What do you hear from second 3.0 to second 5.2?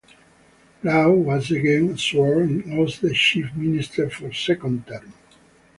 the Chief Minister for second term.